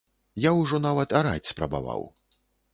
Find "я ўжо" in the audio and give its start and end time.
0.45-0.79